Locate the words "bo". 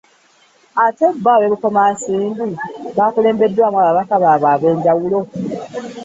1.23-1.29